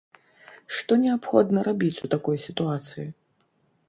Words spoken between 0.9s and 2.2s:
неабходна рабіць у